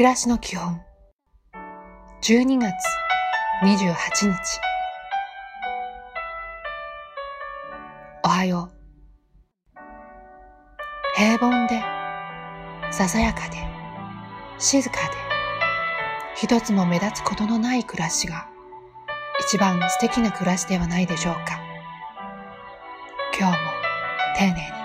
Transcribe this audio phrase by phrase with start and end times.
[0.00, 0.80] 暮らしの基本。
[2.22, 2.72] 12月
[3.62, 4.60] 28日。
[8.24, 9.78] おはよう。
[11.14, 11.82] 平凡で
[12.90, 13.58] ささやかで
[14.56, 15.00] 静かで
[16.34, 18.48] 一つも目立つことのない暮らしが
[19.38, 21.60] 一番素敵な暮らしではないでしょうか。
[23.38, 23.58] 今日も
[24.38, 24.79] 丁寧に。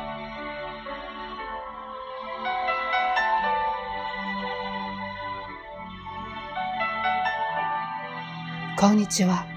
[8.85, 9.47] こんにちは。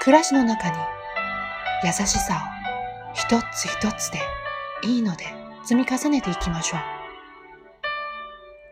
[0.00, 0.74] 暮らしの中に
[1.84, 4.18] 優しさを一つ一つで
[4.82, 5.26] いいので
[5.62, 6.80] 積み重ねていきましょう。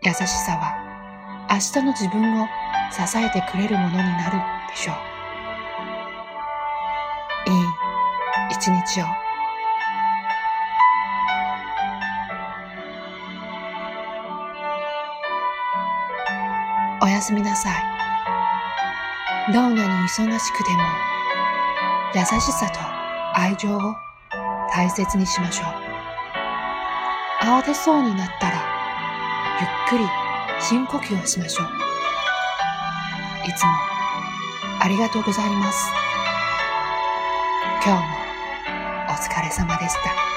[0.03, 2.49] 優しさは明日の自分を
[2.91, 4.39] 支えてくれるものになる
[4.71, 4.97] でしょう。
[7.49, 9.05] いい一日を。
[17.03, 17.96] おやすみなさい。
[19.53, 20.83] どんなに忙しくても
[22.17, 22.81] 優しさと
[23.39, 23.95] 愛情を
[24.73, 25.67] 大切にしましょう。
[27.45, 28.57] 慌てそうになったら
[29.61, 30.05] ゆっくり
[30.61, 31.67] 深呼吸をしましょう。
[33.49, 33.71] いつも
[34.81, 35.93] ありがとうございます。
[37.85, 38.17] 今日も
[39.09, 40.36] お疲れ様でした。